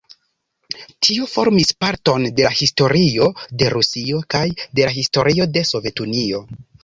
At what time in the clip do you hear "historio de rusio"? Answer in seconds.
2.61-4.21